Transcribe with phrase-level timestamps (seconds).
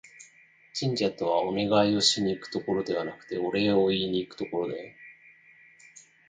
[0.73, 4.95] 神社とは、お願いをしに行くところではなくて、お礼を言いにいくところだよ